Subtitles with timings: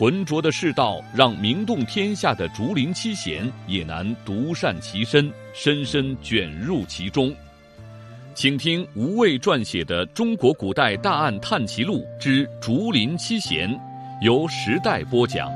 [0.00, 7.30] 浑浊的世道，让名动天下的竹林七贤也难独善其身，深深卷入其中。
[8.34, 13.68] 请听吴畏撰写的《中国古代大案探奇录之竹林七贤》，
[14.22, 15.50] 由时代播讲。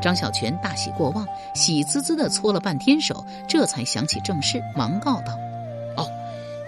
[0.00, 5.36] 张小泉大喜过望，喜滋滋的搓了半天手，这才想起正事，忙告道。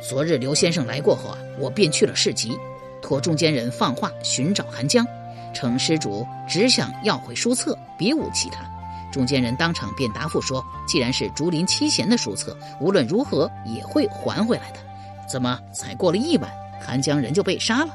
[0.07, 2.55] 昨日刘先生来过后啊，我便去了市集，
[3.01, 5.07] 托中间人放话寻找韩江，
[5.55, 8.71] 称施主只想要回书册，别无其他。
[9.11, 14.79] 中间人当场便答复说，既然是竹林七贤的书册，无论如何也会还回来的。
[15.27, 17.95] 怎么才过了一晚，韩江人就被杀了？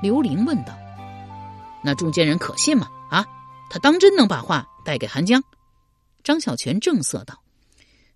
[0.00, 0.72] 刘玲问道。
[1.82, 2.88] 那中间人可信吗？
[3.10, 3.22] 啊，
[3.68, 5.42] 他当真能把话带给韩江？
[6.22, 7.38] 张小泉正色道：“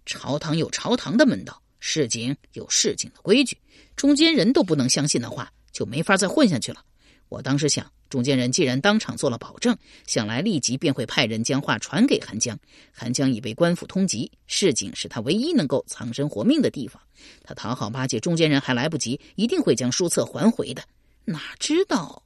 [0.06, 3.56] 朝堂有朝堂的门道。”市井有市井的规矩，
[3.96, 6.84] 中间人都不能相信的话，就没法再混下去了。
[7.28, 9.76] 我当时想，中间人既然当场做了保证，
[10.06, 12.58] 想来立即便会派人将话传给韩江。
[12.90, 17.02] 韩江已被官府通缉，市井是他唯一能够藏身活命的地方。
[17.44, 20.82] 他讨好巴结中间人还来不及，一定会将书册还回的。
[21.26, 22.22] 哪知道，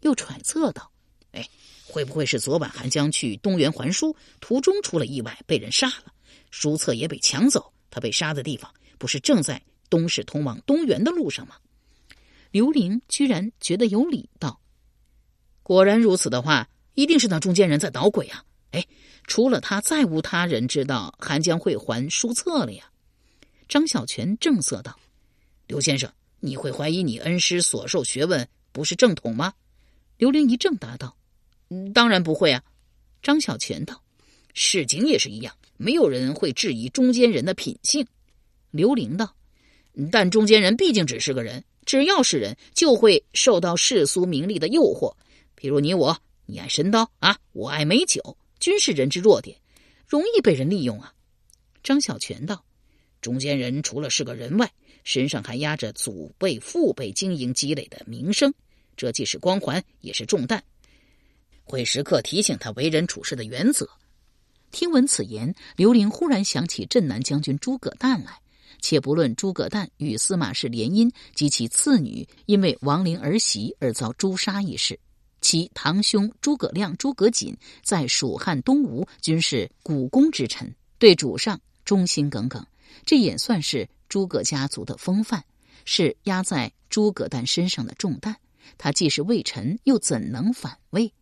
[0.00, 0.90] 又揣测道
[1.32, 1.46] ：“哎，
[1.86, 6.12] 会不会是昨晚韩江去东园还书，途中出了意外，被人杀了，
[6.50, 7.70] 书册也被抢走？
[7.90, 11.56] 他被杀的地方？”不是正在东市通往东园的路上吗？
[12.50, 14.60] 刘玲居然觉得有理，道
[15.62, 18.44] ：“果然如此的话，一定是那中间人在捣鬼啊！
[18.72, 18.84] 哎，
[19.24, 22.90] 除了他，再无他人知道韩江会还书册了呀。”
[23.68, 24.98] 张小泉正色道
[25.68, 29.52] ：“刘先生，你会怀疑你恩师所受学问不是正统吗？”
[30.16, 31.16] 刘玲一正答道
[31.94, 32.62] ：“当然不会啊。”
[33.22, 34.02] 张小泉道
[34.54, 38.06] ：“市井也是一样，没有人会质疑中间人的品性。”
[38.70, 39.34] 刘玲道
[40.12, 45.14] ：“但中间人毕竟只是个人，只要是人，就会受到世俗名利的诱惑。
[45.54, 49.58] 比如你我，你爱神刀啊，我爱美酒，均是人之弱点，
[50.06, 51.12] 容易被人利用啊。”
[51.82, 52.64] 张小泉道
[53.22, 54.70] ：“中间人除了是个人外，
[55.04, 58.52] 身上还压着祖辈父辈经营积累的名声，
[58.96, 60.62] 这既是光环，也是重担，
[61.64, 63.88] 会时刻提醒他为人处事的原则。”
[64.70, 68.38] 听闻此言，刘玲忽然想起镇南将军诸葛诞来。
[68.80, 74.98] 且不论诸葛诞与司马氏联姻及其次女因为亡灵儿媳而遭诛杀一事，
[75.40, 82.64] 其堂兄诸葛亮、诸葛瑾在蜀汉、东吴均是股肱之臣，对主上忠心耿耿，
[83.04, 85.44] 这也算是诸葛家族的风范，
[85.84, 88.36] 是压在诸葛诞身上的重担。
[88.76, 91.12] 他既是魏臣，又怎能反魏？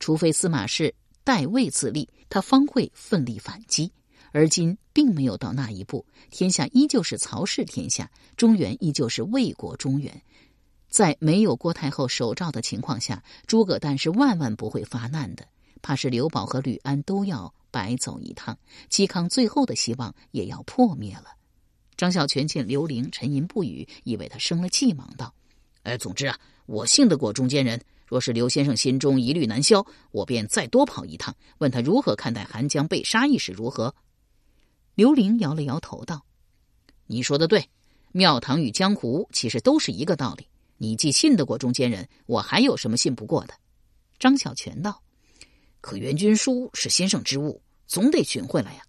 [0.00, 3.92] 除非司马氏代魏自立，他方会奋力反击。
[4.32, 10.22] 而今并没有到那一步，天下依旧是曹氏天下，中原依旧是魏国中原。
[10.88, 15.46] 在没有郭太后守诏的情况下，诸葛诞是万万不会发难的。
[15.80, 18.58] 怕是刘宝和吕安都要白走一趟，
[18.90, 21.26] 嵇康最后的希望也要破灭了。
[21.96, 25.32] 张小泉见刘玲沉吟不语，以为他生了气，忙道
[25.84, 27.80] ：“哎，总之啊，我信得过中间人。
[28.06, 33.94] 若是刘先生心中疑虑难消，我便再多跑一趟，问他如何看待韩江被杀一事如何。”
[34.98, 36.26] 刘玲摇了摇头，道
[37.06, 37.70] ：“你说的对，
[38.10, 40.48] 庙堂与江湖其实都是一个道理。
[40.76, 43.54] 你既信得过中间人，我还有什么信不过的？”
[44.18, 45.00] 张小泉道
[45.80, 48.82] ：“可援军书是先生之物，总得寻回来呀。”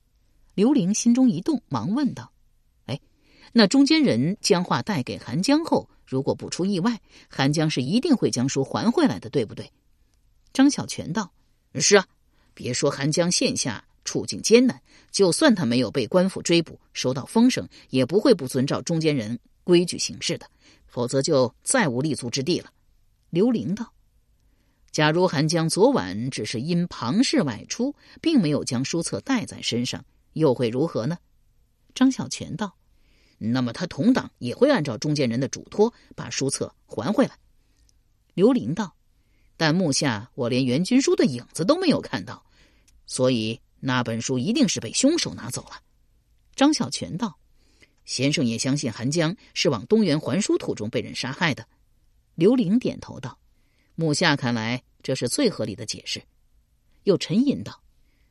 [0.55, 2.31] 刘玲心中一动，忙问道
[2.89, 2.99] ：“哎，
[3.53, 6.99] 那中间人将话带给韩江后，如果不出意外，
[7.29, 9.71] 韩江是一定会将书还回来的，对不对？”
[10.53, 11.31] 张小泉道
[11.77, 12.07] ：“是啊，
[12.55, 20.47] 别说韩江现下。”处境艰难，就算他没有被官府追捕，收到风声，也不会不遵照中间人规矩行事的，
[20.87, 22.73] 否则就再无立足之地了。
[23.29, 23.93] 刘玲道
[24.89, 30.03] ：“假如韩江昨晚只是因庞氏外出，并没有将书册带在身上，
[30.33, 31.15] 又会如何呢？”
[31.93, 32.73] 张小泉道
[33.37, 37.37] ：“那么他同党也会按照中间人的嘱托，把书册还回来。”
[38.33, 38.95] 刘玲道
[39.55, 42.43] ：“但目下我连袁军书的影子都没有看到，
[43.05, 45.81] 所以。”那本书一定是被凶手拿走了。
[46.55, 47.39] 张小泉道
[48.05, 51.65] ：“先生也相信韩江是往东原还书途中被人杀害的。”
[52.35, 53.37] 刘玲点头道
[53.95, 56.21] ：“目下看来，这是最合理的解释。
[57.03, 57.81] 又沉吟道：“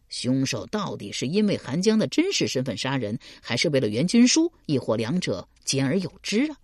[0.09, 6.57] 凶手到底是因为韩江的真实身份杀人，还是为了袁军书，亦或两者兼而有之啊？”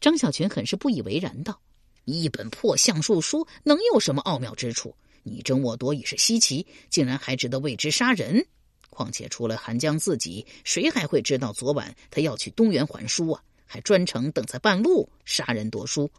[0.00, 1.60] 张小泉很是不以为然道
[2.06, 4.94] ：“一本破相术书能有什么奥妙之处？
[5.22, 8.46] 你争我夺已是稀奇，竟然还值得为之杀人？
[8.88, 13.42] 况且除了韩江自己，谁还会知道昨晚他要去东园还书啊？
[13.66, 16.10] 还专程等在半路杀人夺书？”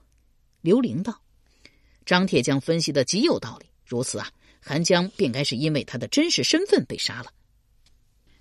[0.61, 1.21] 刘玲道
[2.05, 3.65] ：“张铁匠分析的极有道理。
[3.85, 4.31] 如此啊。”
[4.63, 7.33] 韩江便该是因为他的真实身份被杀了。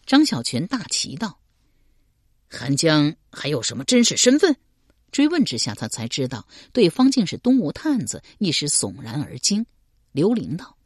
[0.04, 1.40] 张小泉大奇道
[2.46, 4.54] ：“韩江还有什么真实身份？”
[5.12, 9.64] 追问之下，他才知道对方竟是东吴探子，一时悚然而惊。
[10.12, 10.76] 刘玲道：“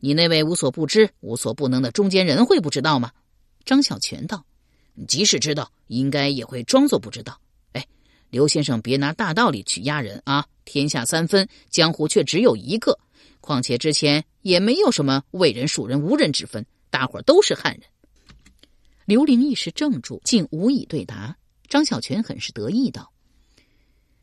[0.00, 3.12] 你那位无所不知、无所不能的中间人会不知道吗？”
[3.64, 4.44] 张小泉道
[5.06, 7.38] ：“即使知道，应该也会装作不知道。”
[7.72, 7.86] 哎，
[8.30, 10.46] 刘先生，别拿大道理去压人啊！
[10.64, 12.98] 天下三分，江湖却只有一个。
[13.40, 17.82] 况且之前也没有什么魏人、蜀人、吴人之分，大伙都是汉人。
[19.04, 21.36] 刘玲一时怔住，竟无以对答。
[21.68, 23.12] 张小泉很是得意道：“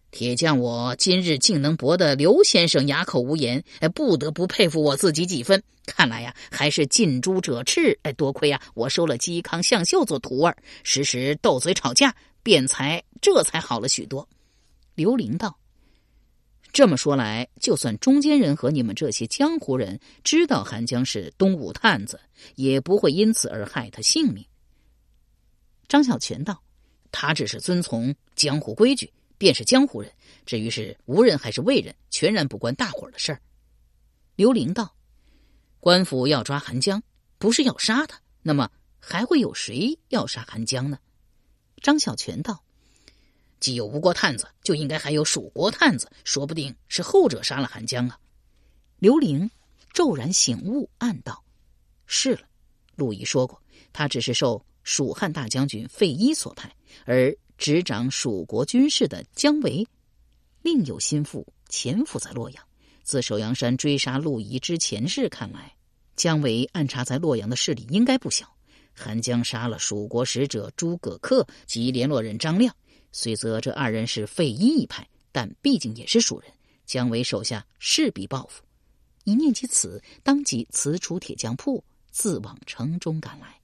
[0.09, 5.61] 铁匠，我今日竟能博得刘先生哑口无言，哎，不得不佩服我自己几分。
[5.85, 7.97] 看来呀，还是近朱者赤。
[8.03, 14.27] 哎，多亏啊，我收了嵇康、向秀做徒儿，时时斗嘴吵架，辩才这才好了许多。”
[14.95, 15.57] 刘玲道。
[16.73, 22.19] 这么说来，就算中间人和你们这些江湖人知道韩江是东吴探子，
[22.55, 24.45] 也不会因此而害他性命。
[25.87, 26.61] 张小泉道
[27.11, 30.11] ：“他只是遵从江湖规矩，便是江湖人。
[30.45, 33.41] 至于是吴人还是魏人，全然不关大伙儿的事儿。”
[34.35, 34.95] 刘玲道
[35.79, 37.01] ：“官府要抓韩江，
[37.37, 40.99] 不是要杀他，那么还会有谁要杀韩江呢？”
[41.81, 42.63] 张小泉道。
[43.59, 48.19] 既有吴国探子，就应该还有蜀国探子，说不定是后者杀了韩江啊！
[48.99, 49.49] 刘玲
[49.93, 51.43] 骤然醒悟，暗道
[52.05, 52.41] ：“是了，
[52.95, 53.59] 陆仪说过，
[53.91, 56.71] 他只是受蜀汉大将军费祎所派，
[57.05, 59.87] 而执掌蜀国军事的姜维，
[60.61, 62.63] 另有心腹潜伏在洛阳。
[63.03, 65.75] 自首阳山追杀陆仪之前事看来，
[66.15, 68.47] 姜维暗查在洛阳的势力应该不小。
[68.93, 72.75] 韩江杀了蜀国使者诸葛恪及联络人张亮。”
[73.13, 76.51] 虽则这二人是费祎一派，但毕竟也是蜀人，
[76.85, 78.63] 姜维手下势必报复。
[79.23, 83.59] 一念及此，当即辞出铁匠铺，自往城中赶来。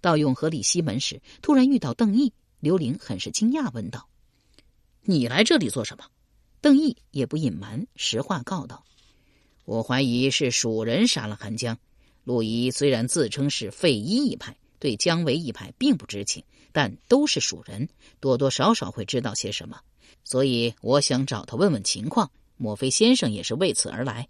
[0.00, 2.32] 到永和里西门时，突然遇到邓毅。
[2.60, 4.08] 刘玲很是惊讶，问道
[5.02, 6.04] ：“你来这里做什么？”
[6.60, 8.84] 邓毅也不隐瞒，实话告道
[9.64, 11.78] ：“我怀疑是蜀人杀了韩江。
[12.24, 17.88] 陆仪虽然自称是费祎一派。”对姜维一派并不知情，但都是蜀人，
[18.20, 19.80] 多多少少会知道些什么，
[20.22, 22.30] 所以我想找他问问情况。
[22.56, 24.28] 莫非先生也是为此而来？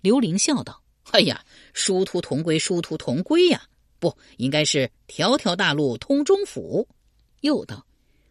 [0.00, 0.82] 刘玲笑道
[1.12, 3.62] ：“哎呀，殊途同归，殊途同归呀！
[4.00, 6.88] 不，应该是条条大路通中府。”
[7.40, 7.86] 又道：“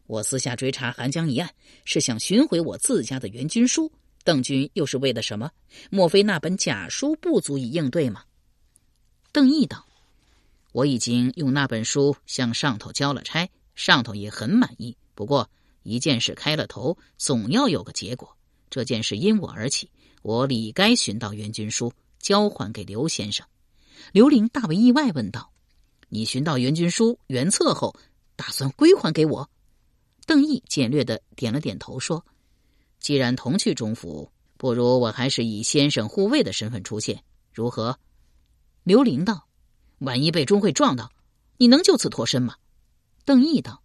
[0.08, 1.54] 我私下追查韩江一案，
[1.86, 3.92] 是想寻回我自家的援军书。
[4.24, 5.52] 邓军又是为了什么？
[5.90, 8.24] 莫非那本假书不足以应对吗？”
[9.32, 9.86] 邓毅道。
[10.72, 14.96] 我已经用那本书向上头交了差，上头也很满意。
[15.16, 15.50] 不过
[15.82, 18.38] 一件事开了头，总要有个结果。
[18.70, 19.90] 这件事因我而起，
[20.22, 23.48] 我理该寻到援军书，交还给刘先生。
[24.12, 25.52] 刘玲大为意外，问道
[26.08, 27.96] ：“你寻到援军书原册后，
[28.40, 29.50] 打算归还给我？”
[30.26, 32.26] 邓毅简略的点了点头，说
[33.02, 37.22] ：“既然同去中府，不如我还是以先生护卫的身份出现，
[37.54, 38.00] 如何？”
[38.86, 39.46] 刘玲道。
[40.00, 41.12] 万一被钟会撞到，
[41.58, 42.56] 你能就此脱身吗？
[43.26, 43.84] 邓毅道：“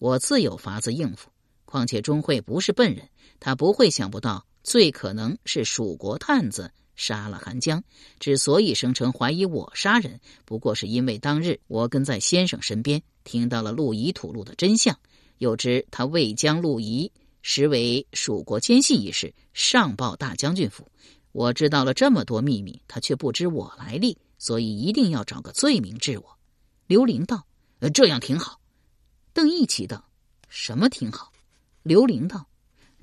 [0.00, 1.30] 我自有法子应付。
[1.64, 7.82] 况且钟会不是笨人，他不会想不到最可能是蜀国探子杀了韩江。
[8.18, 14.98] 之所以声称怀疑我杀人，不过是因为当日我跟在先生身边，听到了陆仪吐露的真相，
[15.38, 17.10] 又知他未将陆仪
[17.42, 20.86] 实为蜀国奸细一事上报大将军府。
[21.32, 26.36] 我知道了这么多秘密，他却不知我来历。”所以一定要找个罪名治我。
[26.88, 27.46] 刘玲道
[27.78, 28.60] ：“呃，这样挺好。”
[29.32, 30.04] 邓毅奇道
[30.50, 31.32] ：“什么挺好？”
[31.84, 32.44] 刘玲道：“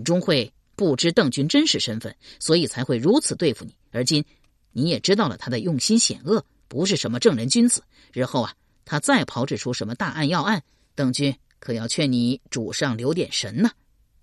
[0.03, 3.73] 钟会不知邓军真实身份，所以才会如此对付你。
[3.91, 4.23] 而今
[4.71, 7.83] 你也知道了他的用心险恶，不是什么正人君子。
[8.13, 8.53] 日后啊，
[8.85, 10.63] 他再炮制出什么大案要案，
[10.95, 13.71] 邓君可要劝你主上留点神呢。”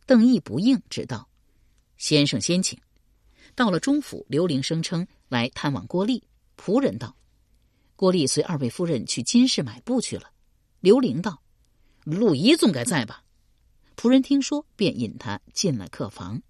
[0.07, 1.29] 邓毅不应，只道
[1.99, 2.79] ：“先生先请。”
[3.57, 6.23] 到了中府，刘玲声称来探望郭丽。
[6.57, 7.17] 仆人道
[7.97, 10.31] ：“郭丽随二位夫人去金市买布去了。”
[10.81, 11.43] 刘玲道
[12.05, 13.25] ：“陆仪总该在吧？”
[13.97, 16.41] 仆人听说，便引他进了客房。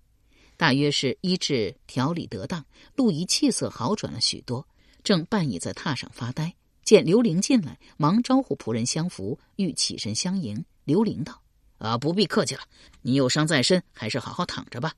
[0.56, 4.66] 大约是医治调理得当，陆仪气色好转了许多，
[5.04, 6.54] 正半倚在榻上发呆。
[6.82, 10.64] 见刘玲进来，忙招呼仆人相扶，欲起身相迎。
[10.84, 11.42] 刘玲道
[11.78, 12.62] ：“啊，不必客气了，
[13.02, 14.94] 你有伤在身，还是好好躺着吧。”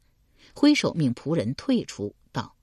[0.54, 2.54] 挥手命仆人退出，道：“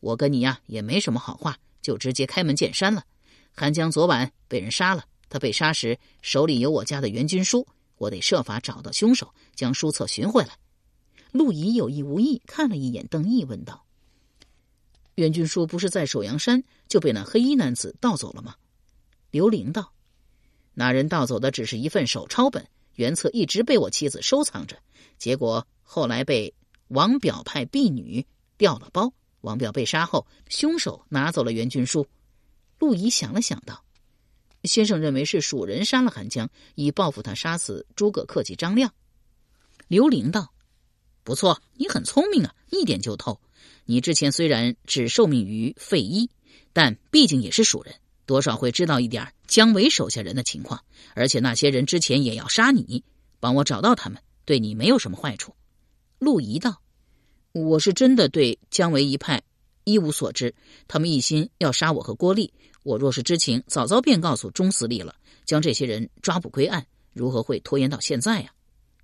[0.00, 3.04] 我跟你呀也没什么好话，就直接开门见山了。
[3.54, 7.66] 韩江昨晚被人杀了，他被杀时手里有我家的援军书，
[7.98, 10.56] 我得设法找到凶手，将书册寻回来。”
[11.32, 13.84] 陆仪有意无意看了一眼邓毅，问道
[15.16, 18.54] ：“袁军书不是在首阳山就被那黑衣男子盗走了吗？”
[19.32, 19.92] 刘玲道
[20.74, 24.76] ：“那人盗走的只是一份手抄本，原册一直被我妻子收藏着。
[25.16, 26.52] 结果后来被
[26.88, 28.24] 王表派婢女
[28.58, 29.12] 调了包。
[29.40, 32.06] 王表被杀后，凶手拿走了袁军书。”
[32.78, 33.82] 陆仪想了想道
[34.64, 38.92] ：“先生认为是蜀人杀了韩江，以报复他杀死诸葛恪及张亮。”
[39.88, 40.52] 刘玲道
[41.24, 43.40] ：“不错，你很聪明啊，一点就透。
[43.84, 46.30] 你之前虽然只受命于费祎，
[46.72, 50.82] 但毕竟也是蜀人。”多少会知道一点姜维手下人的情况，
[51.14, 53.02] 而且那些人之前也要杀你，
[53.40, 55.54] 帮我找到他们，对你没有什么坏处。
[56.20, 56.80] 陆仪道
[57.52, 59.42] ：“我是真的对姜维一派
[59.82, 60.54] 一无所知，
[60.86, 62.54] 他们一心要杀我和郭丽。
[62.84, 68.52] 我若是知情，早早便告诉钟司令了，将这些人抓捕归案，如何会拖延到现在呀？”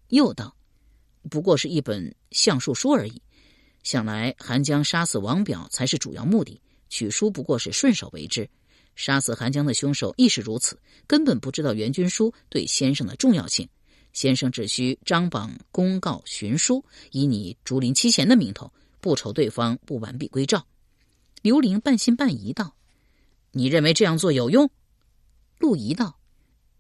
[0.09, 0.55] 又道
[1.31, 3.21] ：“不过是一本相术书而已，
[3.83, 8.49] 想来韩江杀死王表才是主要目的，取书不过是顺手为之。”
[8.97, 13.69] 杀死韩江的凶手亦是如此，根本不知道袁军书对先生的重要性。
[14.13, 20.67] 先生只需张榜公告寻书，以你竹林七贤的名头，不愁对方不完璧归赵。
[21.43, 22.75] 刘玲半信半疑道
[23.53, 24.69] ：“你认为这样做有用？”
[25.59, 26.19] 陆仪道：“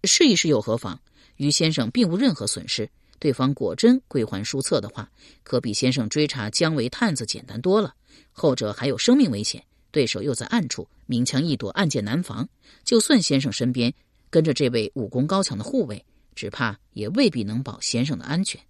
[0.02, 1.00] 试一试又何妨？
[1.37, 2.90] 于先生并无任何损失。
[3.18, 5.10] 对方果真归还书册的话，
[5.42, 7.94] 可比先生追查姜维探子简单多了。
[8.32, 12.46] 后者还有生命危险。”对手又在暗处，明枪易躲，暗箭难防。
[12.84, 13.92] 就算先生身边
[14.28, 18.60] 跟着这位武功高强的护卫，只怕也未必能保先生的安全。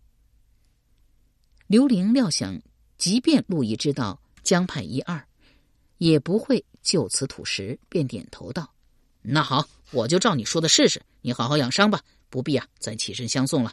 [1.66, 2.62] 刘玲料想，
[2.98, 5.26] 即便陆毅知道江派一二，
[5.98, 8.72] 也不会就此吐实，便点头道
[9.20, 11.02] ：“那好，我就照你说的试试。
[11.20, 12.00] 你好好养伤吧，
[12.30, 13.72] 不必啊，再起身相送了。”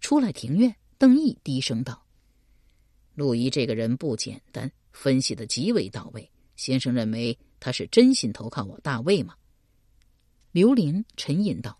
[0.00, 2.04] 出来庭院，邓毅低声道
[3.14, 9.34] ：“陆毅这个人不简单，分析的极为到位。”先生认为他是真心投靠我大魏吗？
[10.50, 11.78] 刘玲沉吟道：“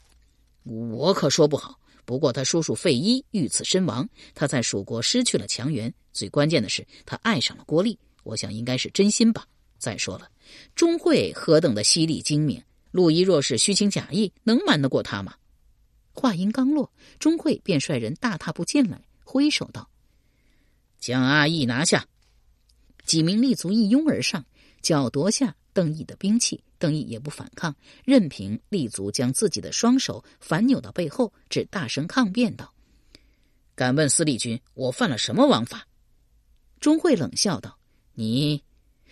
[0.62, 1.80] 我可说不好。
[2.04, 5.92] 不过他叔叔费祎遇刺身亡，他在蜀国失去了强援。
[6.12, 7.98] 最关键的是，他爱上了郭丽。
[8.22, 9.46] 我想应该是真心吧。
[9.78, 10.30] 再说了，
[10.75, 15.34] 钟会何等的犀利精明，陆仪若是虚情假意，能瞒得过他吗？”
[16.18, 19.88] 话音刚落，钟会便率人大踏步进来，挥手道
[20.98, 22.06] ：“将阿义拿下。”
[23.06, 24.44] 几名立足一拥而上。
[24.80, 32.72] 脚夺下邓毅的兵器，邓毅也不反抗，任凭立足将自己的双手反扭到背后，只大声抗辩道
[33.75, 35.87] ：“敢问司礼君，我犯了什么王法？”
[36.80, 37.78] 钟会冷笑道
[38.14, 38.62] ：“你……”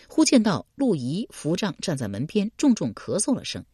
[0.08, 3.64] 忽见到陆仪扶杖站在门边，重重咳嗽了声。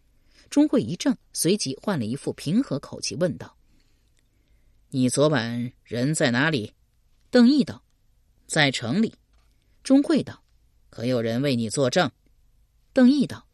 [0.53, 3.57] 钟会一怔，随即换了一副平和口气问道
[4.93, 6.75] ：“你昨晚人在哪里？”
[7.33, 7.83] 邓毅道
[8.47, 9.15] ：“在城里。”
[9.83, 10.45] 钟会道。
[10.91, 12.11] 可有人为你作证？
[12.93, 13.49] 邓毅道：“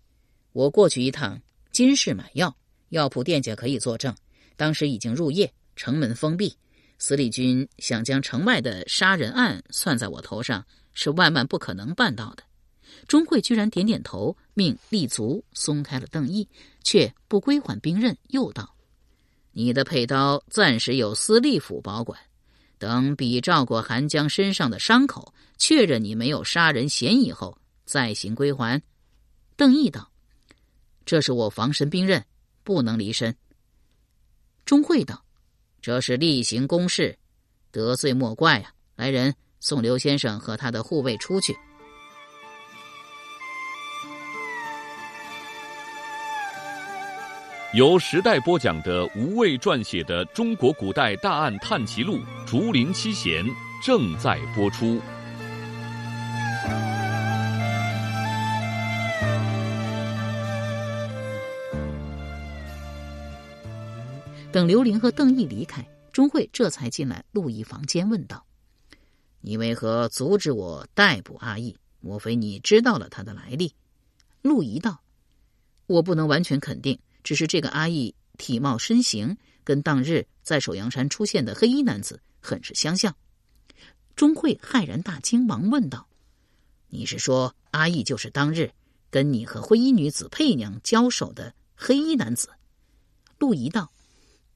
[0.50, 1.40] 我过去一趟
[1.70, 4.12] 金市买药，药铺店家可以作证。
[4.56, 6.58] 当时已经入夜，城门封闭。
[6.98, 12.42] 司礼军想将城外的杀人案算在我头上，是万万不可能办到的。”
[13.06, 16.48] 钟会居然点点头，命立足松开了邓毅，
[16.82, 18.74] 却不归还兵刃，又道
[19.54, 22.18] ：“你的佩刀暂时由司隶府保管。”
[22.76, 28.82] 等比照过韩江身上的伤口，确认你没有杀人嫌疑后，再行归还。
[29.56, 30.10] 邓毅道
[31.06, 32.24] ：“这是我防身兵刃，
[32.64, 33.36] 不能离身。”
[34.66, 35.24] 钟会道
[35.80, 37.16] ：“这是例行公事，
[37.70, 38.72] 得罪莫怪啊！
[38.96, 41.56] 来人，送刘先生和他的护卫出去。”
[47.74, 53.44] 由时代播讲的吴畏撰写的《中国古代大案探奇录·竹林七贤》
[53.84, 54.98] 正在播出。
[64.50, 68.46] 等刘玲和邓毅离开，钟会这才进来陆毅房间，问道
[69.42, 71.76] ：“你为何阻止我逮捕阿义？
[72.00, 73.74] 莫非你知道了他的来历？”
[74.40, 75.02] 陆毅道
[75.86, 76.98] ：“我不能完全肯定。”
[77.28, 83.14] 只是这个阿义体貌身形跟当日在首阳山出现的黑衣男子很是相像。
[84.16, 86.08] 钟会骇然大惊，忙问道
[86.88, 88.72] ：“你是说阿义就是当日
[89.10, 92.48] 跟你和灰衣女子佩娘交手的黑衣男子？”
[93.38, 93.92] 陆仪道：“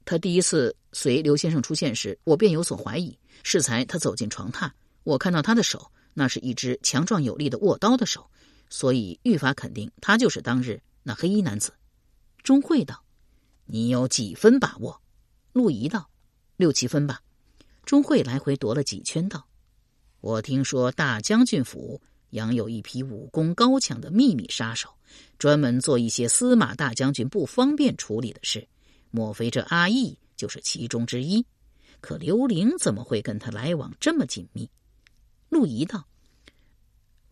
[0.03, 3.15] 他第一次随刘先生出现时，我便有所怀疑。
[3.43, 4.71] 适才他走进床榻，
[5.03, 8.27] 我看到他的手，那是一只强壮有力的握刀的手，
[8.67, 11.71] 所以愈发肯定他就是当日那黑衣男子。”
[12.43, 13.03] 钟会道
[13.65, 15.01] ：“你有几分把握？”
[15.53, 16.09] 陆仪道
[16.57, 17.21] ：“六七分吧。”
[17.85, 19.47] 钟会来回踱了几圈，道。
[20.19, 24.89] 我听说大将军府养有一批武功高强的秘密杀手，
[25.37, 28.67] 专门做一些司马大将军不方便处理的事。
[29.11, 31.45] 莫非这阿义就是其中之一？
[32.01, 34.69] 可刘玲怎么会跟他来往这么紧密？
[35.49, 36.07] 陆仪道：“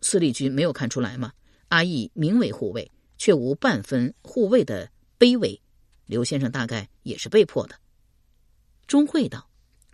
[0.00, 1.32] 司礼君没有看出来吗？
[1.68, 4.90] 阿义名为护卫，却无半分护卫的
[5.22, 5.62] 卑微。
[6.06, 7.76] 刘先生大概也是被迫的。”
[8.88, 9.48] 钟会道：“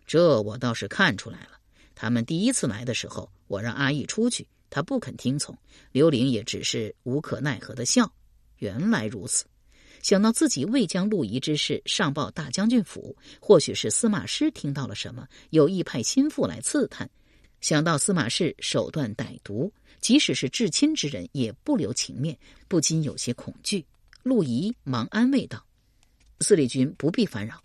[0.06, 1.60] 这我倒是看出来了。”
[1.94, 5.54] 他们第一次来的时候，我让阿义出去，他不肯听从。
[5.92, 8.10] 刘玲也只是无可奈何的笑。
[8.56, 9.44] 原来如此，
[10.02, 17.08] 想到自己未将陆仪之事上报大将军府，或许是司马师听到了什么，有意派心腹来刺探。
[17.60, 19.70] 想到司马氏手段歹毒，
[20.00, 23.84] 即使是至亲之人也不留情面，不禁有些恐惧。
[24.28, 25.64] 陆仪忙安慰道
[26.40, 27.64] ：“司礼君不必烦扰，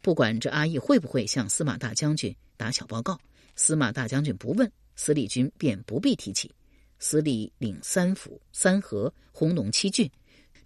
[0.00, 3.20] 不管这阿义会不会向司马大将军打小报告。”
[3.56, 6.50] 司马大将军不问，司礼君便不必提起。
[6.98, 10.10] 司礼领三府、三河、弘农七郡，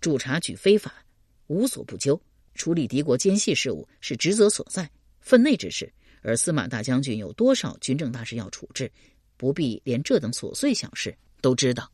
[0.01, 1.05] 主察举非法，
[1.49, 2.15] 无所不究；
[2.55, 4.89] 处理敌国奸细事务是职责所在、
[5.21, 5.93] 分内之事。
[6.21, 8.93] 而司马大将军有多少军政大事要处置，
[9.37, 11.91] 不必连这等琐碎小事都知道。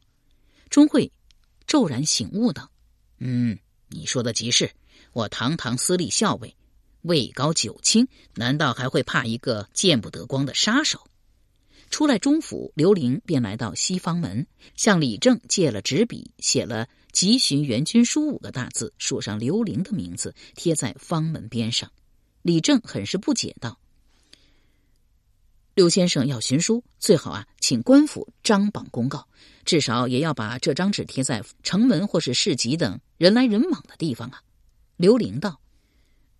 [0.68, 1.10] 钟会
[1.66, 2.70] 骤然醒悟道
[3.18, 3.58] ：“嗯，
[3.88, 4.70] 你说的极是。
[5.12, 6.54] 我堂堂司礼校尉。”
[7.02, 11.06] 位高九卿，难道还会怕一个见不得光的杀手？
[11.90, 21.90] 出来中府，刘玲便来到西方门，向李正借了纸笔，写了“急寻援军书”五个大字，署上刘玲的名字，贴在方门边上。
[22.42, 23.78] 李正很是不解道
[25.74, 29.26] ：“刘先生要寻书，最好啊，请官府张榜公告，
[29.64, 34.40] 至少也要把这张纸贴在城门或是市集等人来人往的地方啊。”
[34.96, 35.61] 刘玲道。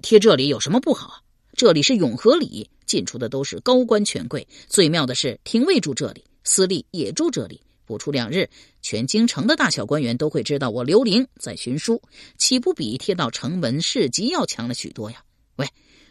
[0.01, 1.25] 贴这里有什么不好？
[1.55, 4.47] 这里是永和里，进出的都是高官权贵。
[4.69, 7.61] 最妙的是，廷尉住这里，司隶也住这里。
[7.85, 8.49] 不出两日，
[8.81, 12.01] 全京城的大小官员都会知道我刘玲在寻书，
[12.37, 15.25] 岂不比贴到城门市集要强了许多呀？
[15.57, 15.67] 喂，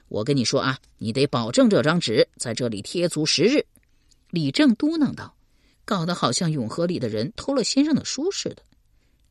[0.10, 3.66] 我跟你说啊，你得保证这张纸在这里贴足十日。
[4.32, 5.34] 李正嘟囔道
[5.86, 8.64] ：“搞得好像永和里的人偷了先生的书似的。”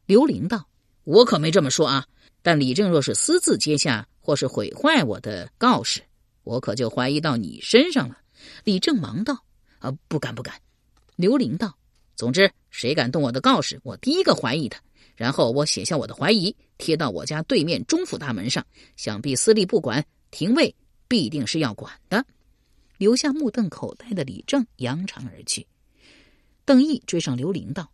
[0.07, 0.66] 刘玲道
[1.07, 2.07] ：“我可没这么说啊。
[2.42, 6.01] 但李正若是私自接下。”或是毁坏我的告示，
[6.42, 8.19] 我可就怀疑到你身上了。
[8.64, 9.45] 李正忙道
[9.79, 10.61] ：“啊，不敢不敢。”
[11.14, 11.79] 刘玲道
[12.16, 14.83] ：“总之，谁敢动我的告示，我第一个怀疑他。
[15.14, 18.66] 然后我写下我的怀疑，贴到我家对面中府大门上。
[18.97, 20.75] 想必司隶不管，廷尉
[21.07, 22.27] 必定是要管的。”
[22.99, 25.64] 留下目瞪口呆的李正扬长而去。
[26.64, 27.92] 邓毅追上刘玲道：“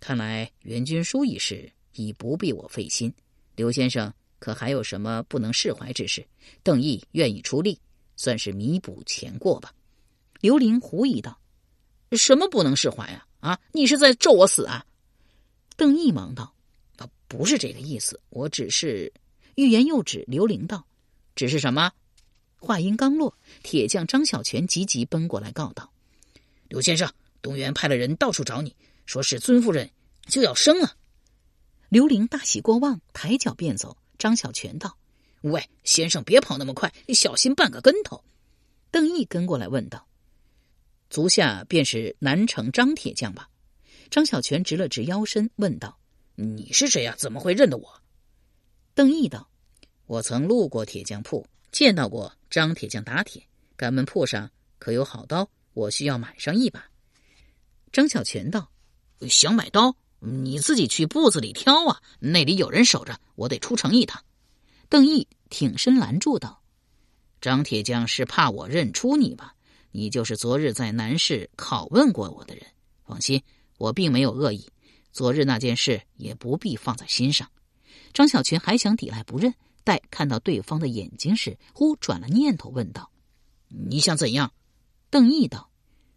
[0.00, 3.12] 看来援军书一事已不必我费心，
[3.56, 6.26] 刘先生。”可还有什么不能释怀之事？
[6.64, 7.78] 邓毅愿意出力，
[8.16, 9.72] 算是弥补前过吧。
[10.40, 11.38] 刘玲狐疑道
[12.10, 13.24] ：“什么不能释怀啊？
[13.38, 14.84] 啊，你是在咒我死啊？”
[15.78, 16.52] 邓毅忙道
[16.98, 19.12] ：“啊，不是这个意思，我只是……”
[19.54, 20.24] 欲言又止。
[20.26, 20.84] 刘玲道
[21.36, 21.92] ：“只是什么？”
[22.58, 25.92] 话音刚落，铁匠张小泉急急奔过来告道
[26.66, 27.08] ：“刘先生，
[27.40, 28.74] 东原派了人到处找你，
[29.06, 29.88] 说是尊夫人
[30.26, 30.96] 就要生了。”
[31.92, 33.94] 刘玲大喜过望，抬脚便走。
[34.16, 34.96] 张小泉道
[35.44, 38.24] ：“喂，先生，别跑那么快，小心绊个跟头。”
[38.90, 40.06] 邓毅跟过来问道
[41.10, 43.46] ：“足下便是南城张铁匠吧？”
[44.08, 45.98] 张小泉直了直腰身，问道
[46.34, 47.14] ：“你是谁呀？
[47.18, 48.00] 怎么会认得我？”
[48.96, 49.46] 邓毅道
[50.08, 53.46] ：“我曾路过铁匠铺，见到过张铁匠打铁。
[53.76, 55.46] 敢问铺上可有好刀？
[55.74, 56.82] 我需要买上一把。”
[57.92, 58.70] 张小泉道
[59.28, 64.22] ：“想买刀？”你自己去铺子里挑啊，那里有人守着，我得出城一趟。
[64.88, 66.62] 邓毅挺身拦住道
[67.42, 69.56] ：“张铁匠是怕我认出你吧？
[69.90, 72.64] 你就是昨日在南市拷问过我的人。
[73.04, 73.42] 放心，
[73.78, 74.70] 我并没有恶意，
[75.10, 77.50] 昨日那件事也不必放在心上。”
[78.14, 83.10] 张小群还想抵赖不认，待看到对方的眼睛时，忽转了念头，问道
[83.66, 84.52] ：“你想怎样？”
[85.10, 85.68] 邓毅道：“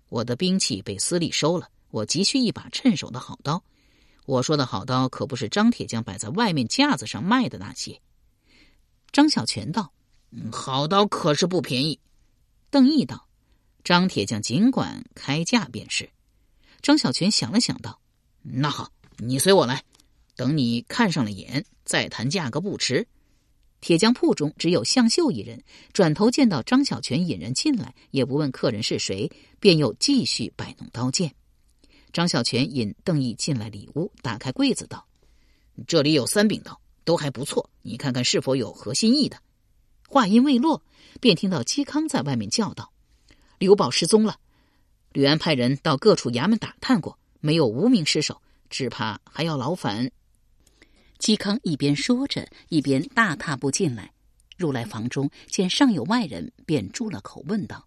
[0.09, 3.63] 我的兵器被司隶收了，我急需一把趁手的好刀。”
[4.25, 8.01] 我说的好刀可不是张铁匠摆在外面架子上卖的那些。
[9.11, 9.93] 张小泉道
[10.51, 11.99] ：“好刀可是不便宜。”
[12.71, 13.27] 邓毅道
[13.83, 16.09] ：“张铁匠尽管开价便是。
[16.81, 17.99] 张小泉想了想道
[18.41, 19.83] ：“那好，你随我来，
[20.35, 23.07] 等你看上了眼，再谈价格不迟。”
[23.79, 31.35] 铁匠铺中只有向秀一人，转头见到张小泉引人进来，也不问客人是谁，便又继续摆弄刀剑。
[32.15, 35.05] 张小泉引邓毅进来里屋，打开柜子道
[35.85, 39.37] ：“这里有三柄刀，都还不错，你看看是否有合心意的。”
[40.07, 40.81] 话音未落，
[41.19, 42.93] 便听到嵇康在外面叫道
[43.59, 44.39] ：“刘宝失踪了！
[45.11, 50.09] 吕安派人到各处衙门打探过，没有无名尸首，只怕还要劳烦。”
[51.19, 54.13] 嵇康一边说着，一边大踏步进来，
[54.55, 57.85] 入来房中，见尚有外人，便住了口，问道：“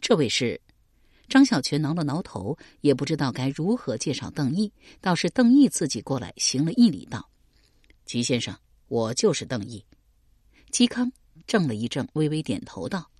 [0.00, 0.60] 这位是？”
[1.28, 4.72] 张小泉挠了挠头，也不知道该如何介绍邓毅。
[5.00, 7.28] 倒是邓毅自己过来行了一礼，道
[8.06, 8.56] ：“嵇先生，
[8.88, 9.84] 我就是邓毅。”
[10.72, 11.12] 嵇康
[11.46, 13.10] 怔了一怔，微微点头道：“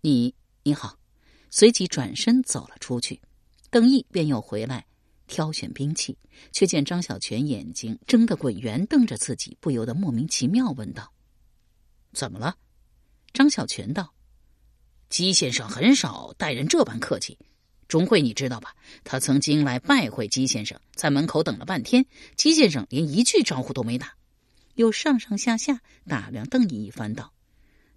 [0.00, 0.98] 你你好。”
[1.50, 3.20] 随即转身走了出去。
[3.70, 4.84] 邓毅便又回来。
[5.26, 6.18] 挑选兵器，
[6.52, 11.10] 却见张小泉眼睛睁得滚圆，瞪着自己，不由得莫名其妙，问道
[12.12, 12.54] ：“怎么了？”
[13.32, 14.12] 张小泉道
[15.08, 17.38] ：“姬先生很少待人这般客气。
[17.88, 18.74] 钟会你知道吧？
[19.04, 22.04] 他曾经来拜会姬先生，在门口等了半天，
[22.36, 24.14] 姬先生连一句招呼都没打，
[24.74, 27.32] 又上上下下打量邓毅一番，道：‘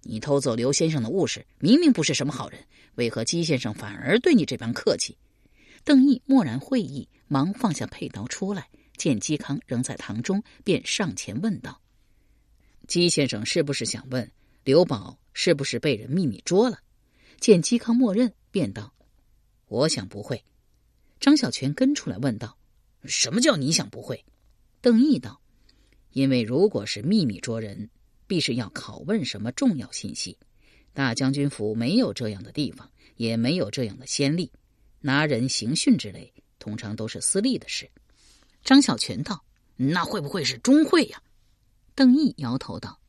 [0.02, 5.16] 你偷走刘先生的物事，明明不是什么好人，为何姬先生反而对你这般客气？’”
[5.84, 7.08] 邓毅默然会意。
[7.30, 11.78] 忙放下佩刀出来，见嵇康仍在堂中，便上前问道
[12.88, 14.32] ：“嵇先生是不是想问
[14.64, 16.78] 刘宝是不是被人秘密捉了？”
[17.40, 18.92] 见嵇康默认，便道
[19.68, 20.44] ：“我想不会。”
[21.20, 22.58] 张小泉跟出来问道
[23.04, 24.24] ：“什么叫你想不会？”
[24.80, 25.40] 邓毅道
[26.12, 27.90] ：“因为如果是秘密捉人，
[28.26, 30.38] 必是要拷问什么重要信息。
[30.92, 34.50] 大将军府没有这样的地方，也没有这样的先例，
[35.00, 37.88] 拿人刑讯之类。”通常都是私利的事。
[38.64, 39.44] 张小泉道
[39.76, 41.22] ：“那会不会是钟会呀？”
[41.94, 43.00] 邓毅摇头道：“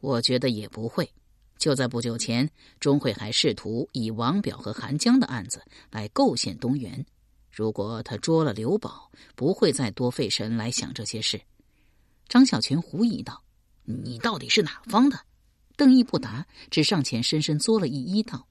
[0.00, 1.10] 我觉得也不会。
[1.58, 7.04] 就在不久前，钟会还试图以王表和韩江的案子来构陷东原。
[7.50, 11.40] 如果他捉了刘宝，不会再多费神来想这些事。”
[12.28, 13.42] 张小泉狐疑道
[13.84, 15.18] ：“你到底是哪方的？”
[15.76, 18.46] 邓毅不答，只上前深深作了一揖道：“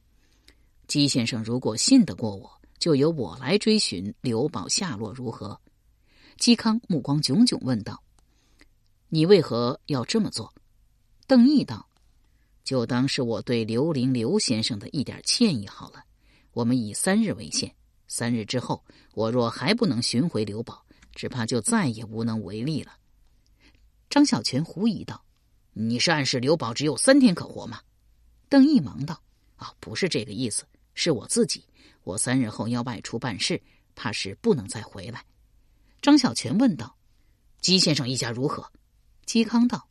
[0.88, 5.60] 姬先生，如果信得过我。”就由我来追寻刘宝下落如何？
[6.38, 8.04] 嵇康目光炯炯问道
[9.10, 10.54] ：“你为何要这么做？”
[11.26, 11.88] 邓毅道
[12.66, 16.04] ：“就当是我对刘伶刘先生的一点歉意好了。
[16.52, 17.74] 我们以三日为限，
[18.08, 22.98] 三日之后，我若还不能寻回刘宝，只怕就再也无能为力了。”
[24.10, 25.24] 张小泉狐疑道
[25.74, 27.80] ：“你是暗示刘宝只有三天可活吗？”
[28.50, 29.22] 邓毅忙道
[29.58, 31.64] ：“啊，不是这个意思，是我自己。”
[32.04, 33.62] 我三日后要外出办事，
[33.96, 35.24] 怕是不能再回来。
[36.02, 36.96] 张小泉问道
[37.62, 38.72] ：“姬先生一家如何？”
[39.26, 39.88] 嵇康道：“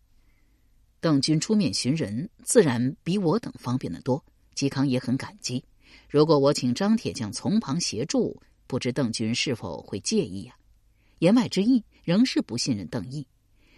[1.05, 4.25] 邓军出面寻人，自然比我等方便的多。
[4.57, 5.62] 嵇康也很感激。
[6.09, 10.57] 如果我请张铁匠从旁协助，不知邓军是否会介意呀？”
[11.21, 13.27] 言外之意仍是不信任邓毅，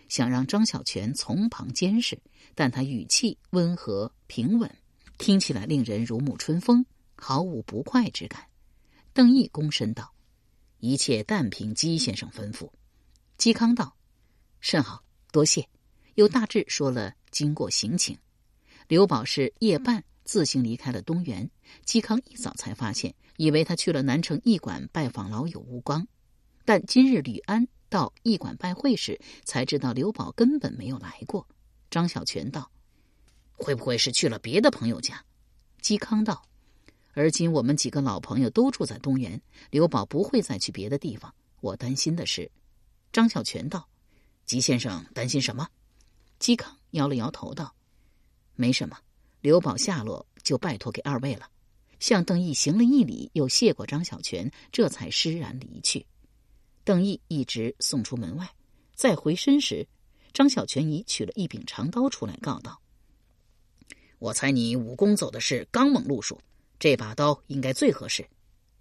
[0.09, 2.17] 想让张小泉从旁监视，
[2.55, 4.73] 但他语气温和平稳，
[5.19, 6.87] 听起来令人如沐春风。
[7.17, 8.47] 毫无不快之感，
[9.13, 10.15] 邓毅躬身道
[10.79, 12.71] ：“一切但凭姬先生吩咐。”
[13.37, 13.97] 嵇康道
[14.61, 15.69] ：“甚好，多谢。”
[16.17, 18.19] 又大致说了经过行情。
[18.89, 21.49] 刘宝是夜半自行离开了东园，
[21.87, 26.07] 嵇康一早才发现，以为他去了南城驿馆拜访老友吴光。
[26.65, 31.47] 但今日吕安到驿馆拜会时，才知道刘宝根本没有来过。
[31.91, 32.71] 张小泉道
[33.55, 35.25] ：“会不会是去了别的朋友家？”
[35.83, 36.43] 嵇康道。
[37.13, 41.33] 而今我们几个老朋友都住在东园，刘宝不会再去别的地方。
[41.61, 42.51] 我担心的是，
[43.13, 43.89] 张小泉道
[44.45, 45.69] ：“吉先生担心什么？”
[46.39, 47.75] 嵇康摇了摇头道
[48.55, 48.97] ：“没什么，
[49.41, 51.51] 刘宝下落就拜托给二位了。”
[51.99, 56.07] 向邓毅行了一礼，又谢过张小泉，这才施然离去。
[56.85, 58.47] 邓毅一直送出门外，
[58.95, 59.89] 再回身时，
[60.35, 62.79] 张小泉已取了一柄长刀出来，告道
[64.21, 66.39] ：“我猜你武功走的是刚猛路数。”
[66.79, 68.29] 这把刀应该最合适。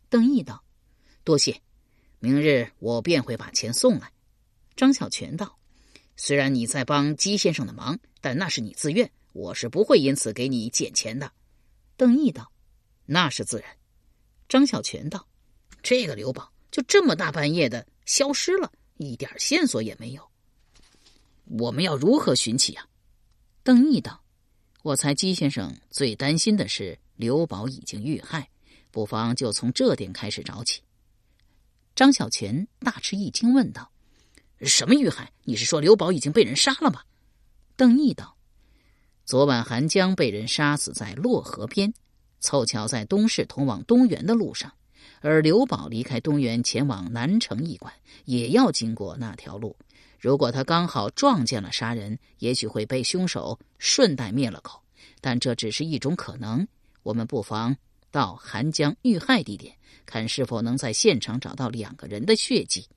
[0.09, 0.61] 邓毅道
[1.23, 1.61] ：“多谢，
[2.19, 4.11] 明日我便会把钱送来。”
[4.75, 5.57] 张小泉道
[6.17, 11.31] ：“虽然你在帮姬先生的忙，但那是你自愿，我是不会因此给你减钱的。”
[11.97, 12.51] 邓毅道
[13.05, 13.69] ：“那是自然。”
[14.49, 15.27] 张小泉道
[15.81, 20.29] ：“这个刘宝就这么大半夜的消失了，一点线索也没有，
[21.45, 22.87] 我们要如何寻起啊？”
[23.63, 24.21] 邓毅道
[24.83, 28.49] ：“我猜姬先生最担心的是。”刘宝已经遇害，
[28.91, 30.81] 不妨就从这点开始找起。
[31.95, 33.89] 张小泉大吃一惊，问道
[34.61, 35.31] ：“什么遇害？
[35.43, 37.01] 你是说刘宝已经被人杀了吗？”
[37.75, 38.37] 邓毅道
[39.25, 41.93] ：“昨晚韩江被人杀死在洛河边，
[42.39, 44.71] 凑巧在东市通往东园的路上，
[45.19, 49.75] 而刘宝离开东园前往南城驿馆，也要经过那条路。
[50.19, 54.81] 如果他刚好撞见了杀人，也许会被凶手顺带灭了口。
[55.21, 56.67] 但这只是一种可能。
[57.03, 57.75] 我们不妨
[58.09, 62.87] 到韩江遇害地点，看是否能在现场找到两个人的血迹。”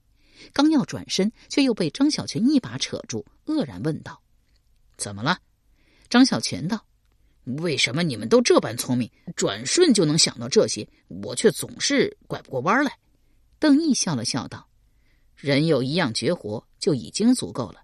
[0.53, 4.21] 刚要转身，却又被张小泉一把扯住，愕然问道。
[4.97, 5.39] 怎么了？
[6.09, 6.85] 张小泉道
[7.63, 12.99] ：“为什么你们都这般聪明，转瞬就能想到这些，我却总是拐不过弯来？”
[13.61, 14.69] 邓毅笑了笑道
[15.37, 17.83] ：“人有一样绝活就已经足够了。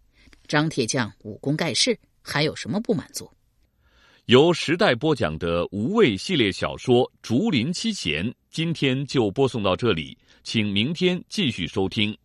[0.48, 3.30] 张铁匠武功盖世，还有什么不满足？”
[4.26, 12.16] 由时代播讲的无畏系列小说《竹林七贤》，今天就播送到这里，请明天继续收听。